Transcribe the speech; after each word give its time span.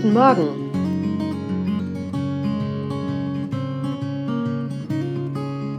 Guten 0.00 0.14
Morgen. 0.14 0.70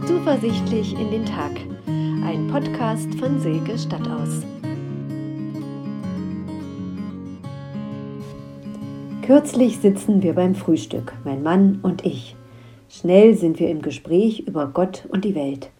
Zuversichtlich 0.06 0.92
in 0.92 1.10
den 1.10 1.24
Tag. 1.24 1.52
Ein 1.86 2.46
Podcast 2.52 3.14
von 3.14 3.40
Silke 3.40 3.78
Stadtaus. 3.78 4.42
Kürzlich 9.22 9.78
sitzen 9.78 10.22
wir 10.22 10.34
beim 10.34 10.54
Frühstück, 10.54 11.14
mein 11.24 11.42
Mann 11.42 11.78
und 11.82 12.04
ich. 12.04 12.36
Schnell 12.90 13.34
sind 13.34 13.58
wir 13.58 13.70
im 13.70 13.80
Gespräch 13.80 14.40
über 14.40 14.66
Gott 14.66 15.08
und 15.08 15.24
die 15.24 15.34
Welt. 15.34 15.70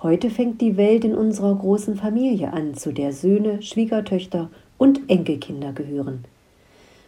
Heute 0.00 0.30
fängt 0.30 0.60
die 0.60 0.76
Welt 0.76 1.04
in 1.04 1.16
unserer 1.16 1.56
großen 1.56 1.96
Familie 1.96 2.52
an, 2.52 2.74
zu 2.74 2.92
der 2.92 3.12
Söhne, 3.12 3.62
Schwiegertöchter 3.62 4.48
und 4.78 5.10
Enkelkinder 5.10 5.72
gehören. 5.72 6.24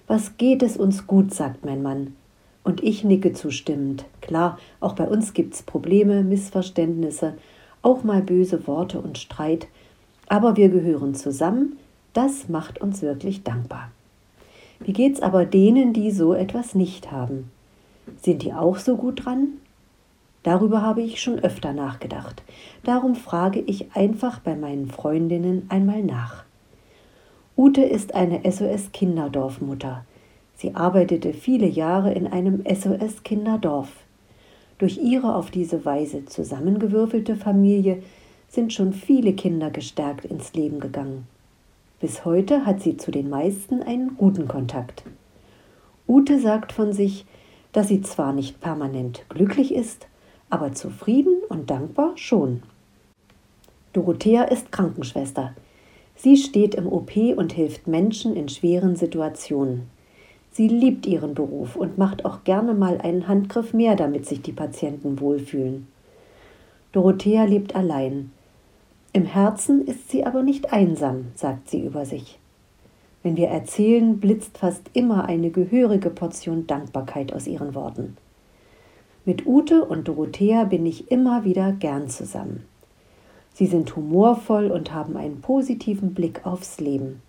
Was 0.06 0.36
geht 0.36 0.62
es 0.62 0.76
uns 0.76 1.06
gut, 1.06 1.34
sagt 1.34 1.64
mein 1.64 1.82
Mann. 1.82 2.14
Und 2.62 2.82
ich 2.82 3.04
nicke 3.04 3.32
zustimmend. 3.32 4.04
Klar, 4.20 4.58
auch 4.80 4.94
bei 4.94 5.06
uns 5.06 5.34
gibt's 5.34 5.62
Probleme, 5.62 6.22
Missverständnisse, 6.22 7.34
auch 7.82 8.04
mal 8.04 8.22
böse 8.22 8.66
Worte 8.66 9.00
und 9.00 9.18
Streit. 9.18 9.68
Aber 10.28 10.56
wir 10.56 10.68
gehören 10.68 11.14
zusammen, 11.14 11.76
das 12.12 12.48
macht 12.48 12.80
uns 12.80 13.02
wirklich 13.02 13.42
dankbar. 13.42 13.90
Wie 14.80 14.92
geht's 14.92 15.22
aber 15.22 15.44
denen, 15.44 15.92
die 15.92 16.10
so 16.10 16.34
etwas 16.34 16.74
nicht 16.74 17.10
haben? 17.12 17.50
Sind 18.22 18.42
die 18.42 18.52
auch 18.52 18.78
so 18.78 18.96
gut 18.96 19.24
dran? 19.24 19.48
Darüber 20.42 20.82
habe 20.82 21.02
ich 21.02 21.20
schon 21.20 21.40
öfter 21.40 21.72
nachgedacht. 21.72 22.42
Darum 22.84 23.16
frage 23.16 23.60
ich 23.60 23.94
einfach 23.96 24.38
bei 24.38 24.54
meinen 24.54 24.88
Freundinnen 24.88 25.66
einmal 25.68 26.02
nach. 26.02 26.45
Ute 27.58 27.82
ist 27.82 28.14
eine 28.14 28.42
SOS-Kinderdorfmutter. 28.44 30.04
Sie 30.56 30.74
arbeitete 30.74 31.32
viele 31.32 31.66
Jahre 31.66 32.12
in 32.12 32.26
einem 32.26 32.62
SOS-Kinderdorf. 32.66 33.88
Durch 34.76 34.98
ihre 34.98 35.34
auf 35.34 35.50
diese 35.50 35.86
Weise 35.86 36.26
zusammengewürfelte 36.26 37.34
Familie 37.34 38.02
sind 38.50 38.74
schon 38.74 38.92
viele 38.92 39.32
Kinder 39.32 39.70
gestärkt 39.70 40.26
ins 40.26 40.52
Leben 40.52 40.80
gegangen. 40.80 41.26
Bis 41.98 42.26
heute 42.26 42.66
hat 42.66 42.82
sie 42.82 42.98
zu 42.98 43.10
den 43.10 43.30
meisten 43.30 43.82
einen 43.82 44.18
guten 44.18 44.48
Kontakt. 44.48 45.04
Ute 46.06 46.38
sagt 46.38 46.72
von 46.72 46.92
sich, 46.92 47.24
dass 47.72 47.88
sie 47.88 48.02
zwar 48.02 48.34
nicht 48.34 48.60
permanent 48.60 49.24
glücklich 49.30 49.74
ist, 49.74 50.08
aber 50.50 50.74
zufrieden 50.74 51.38
und 51.48 51.70
dankbar 51.70 52.12
schon. 52.16 52.62
Dorothea 53.94 54.42
ist 54.44 54.70
Krankenschwester. 54.72 55.54
Sie 56.16 56.36
steht 56.36 56.74
im 56.74 56.86
OP 56.90 57.16
und 57.36 57.52
hilft 57.52 57.86
Menschen 57.86 58.34
in 58.34 58.48
schweren 58.48 58.96
Situationen. 58.96 59.82
Sie 60.50 60.68
liebt 60.68 61.06
ihren 61.06 61.34
Beruf 61.34 61.76
und 61.76 61.98
macht 61.98 62.24
auch 62.24 62.44
gerne 62.44 62.72
mal 62.72 62.98
einen 62.98 63.28
Handgriff 63.28 63.74
mehr, 63.74 63.94
damit 63.94 64.24
sich 64.24 64.40
die 64.40 64.52
Patienten 64.52 65.20
wohlfühlen. 65.20 65.86
Dorothea 66.92 67.44
lebt 67.44 67.76
allein. 67.76 68.32
Im 69.12 69.26
Herzen 69.26 69.86
ist 69.86 70.08
sie 70.08 70.24
aber 70.24 70.42
nicht 70.42 70.72
einsam, 70.72 71.26
sagt 71.34 71.68
sie 71.68 71.80
über 71.80 72.06
sich. 72.06 72.38
Wenn 73.22 73.36
wir 73.36 73.48
erzählen, 73.48 74.18
blitzt 74.18 74.56
fast 74.56 74.88
immer 74.94 75.26
eine 75.26 75.50
gehörige 75.50 76.10
Portion 76.10 76.66
Dankbarkeit 76.66 77.32
aus 77.34 77.46
ihren 77.46 77.74
Worten. 77.74 78.16
Mit 79.26 79.44
Ute 79.46 79.84
und 79.84 80.08
Dorothea 80.08 80.64
bin 80.64 80.86
ich 80.86 81.10
immer 81.10 81.44
wieder 81.44 81.72
gern 81.72 82.08
zusammen. 82.08 82.64
Sie 83.56 83.64
sind 83.64 83.96
humorvoll 83.96 84.70
und 84.70 84.92
haben 84.92 85.16
einen 85.16 85.40
positiven 85.40 86.12
Blick 86.12 86.44
aufs 86.44 86.78
Leben. 86.78 87.22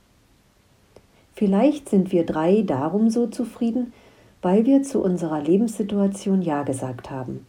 Vielleicht 1.33 1.87
sind 1.87 2.11
wir 2.11 2.25
drei 2.25 2.63
darum 2.63 3.09
so 3.09 3.27
zufrieden, 3.27 3.93
weil 4.41 4.65
wir 4.65 4.83
zu 4.83 5.01
unserer 5.01 5.41
Lebenssituation 5.41 6.41
Ja 6.41 6.63
gesagt 6.63 7.09
haben. 7.11 7.47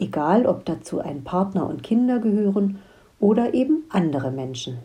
Egal, 0.00 0.46
ob 0.46 0.64
dazu 0.64 0.98
ein 0.98 1.22
Partner 1.22 1.68
und 1.68 1.84
Kinder 1.84 2.18
gehören 2.18 2.80
oder 3.20 3.54
eben 3.54 3.84
andere 3.90 4.32
Menschen. 4.32 4.78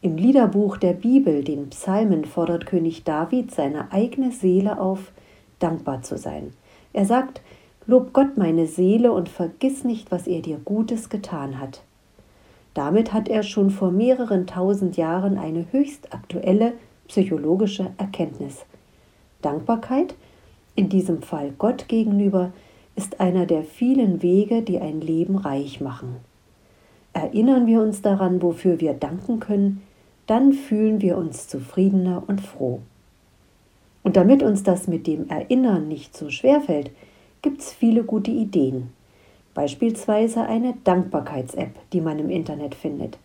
Im 0.00 0.16
Liederbuch 0.16 0.78
der 0.78 0.94
Bibel, 0.94 1.44
den 1.44 1.68
Psalmen, 1.68 2.24
fordert 2.24 2.64
König 2.64 3.04
David 3.04 3.50
seine 3.50 3.92
eigene 3.92 4.32
Seele 4.32 4.80
auf, 4.80 5.12
dankbar 5.58 6.00
zu 6.00 6.16
sein. 6.16 6.54
Er 6.94 7.04
sagt, 7.04 7.42
Lob 7.86 8.14
Gott 8.14 8.38
meine 8.38 8.66
Seele 8.66 9.12
und 9.12 9.28
vergiss 9.28 9.84
nicht, 9.84 10.10
was 10.10 10.26
er 10.26 10.40
dir 10.40 10.58
Gutes 10.64 11.10
getan 11.10 11.60
hat. 11.60 11.82
Damit 12.72 13.12
hat 13.12 13.28
er 13.28 13.42
schon 13.42 13.70
vor 13.70 13.90
mehreren 13.90 14.46
tausend 14.46 14.96
Jahren 14.96 15.36
eine 15.36 15.66
höchst 15.70 16.12
aktuelle 16.14 16.72
psychologische 17.08 17.90
Erkenntnis. 17.98 18.64
Dankbarkeit, 19.42 20.14
in 20.74 20.88
diesem 20.88 21.20
Fall 21.20 21.52
Gott 21.58 21.86
gegenüber, 21.88 22.52
ist 22.96 23.20
einer 23.20 23.44
der 23.44 23.62
vielen 23.62 24.22
Wege, 24.22 24.62
die 24.62 24.80
ein 24.80 25.00
Leben 25.00 25.36
reich 25.36 25.80
machen. 25.80 26.16
Erinnern 27.12 27.66
wir 27.66 27.82
uns 27.82 28.00
daran, 28.00 28.40
wofür 28.40 28.80
wir 28.80 28.94
danken 28.94 29.40
können, 29.40 29.82
dann 30.26 30.52
fühlen 30.52 31.02
wir 31.02 31.18
uns 31.18 31.48
zufriedener 31.48 32.22
und 32.26 32.40
froh. 32.40 32.80
Und 34.02 34.16
damit 34.16 34.42
uns 34.42 34.62
das 34.62 34.88
mit 34.88 35.06
dem 35.06 35.28
Erinnern 35.28 35.86
nicht 35.86 36.16
so 36.16 36.30
schwer 36.30 36.60
fällt, 36.60 36.90
gibt 37.44 37.60
es 37.60 37.74
viele 37.74 38.04
gute 38.04 38.30
Ideen. 38.30 38.88
Beispielsweise 39.52 40.46
eine 40.46 40.72
Dankbarkeits-App, 40.82 41.74
die 41.92 42.00
man 42.00 42.18
im 42.18 42.30
Internet 42.30 42.74
findet. 42.74 43.18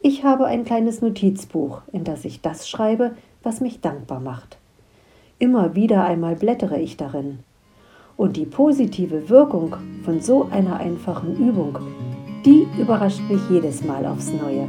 Ich 0.00 0.24
habe 0.24 0.46
ein 0.46 0.64
kleines 0.64 1.00
Notizbuch, 1.00 1.82
in 1.92 2.02
das 2.02 2.24
ich 2.24 2.40
das 2.40 2.68
schreibe, 2.68 3.12
was 3.44 3.60
mich 3.60 3.80
dankbar 3.80 4.18
macht. 4.18 4.58
Immer 5.38 5.76
wieder 5.76 6.04
einmal 6.04 6.34
blättere 6.34 6.80
ich 6.80 6.96
darin. 6.96 7.38
Und 8.16 8.36
die 8.36 8.46
positive 8.46 9.28
Wirkung 9.28 9.76
von 10.04 10.20
so 10.20 10.48
einer 10.50 10.78
einfachen 10.78 11.36
Übung, 11.36 11.78
die 12.44 12.66
überrascht 12.80 13.22
mich 13.30 13.40
jedes 13.48 13.84
Mal 13.84 14.06
aufs 14.06 14.32
Neue. 14.32 14.68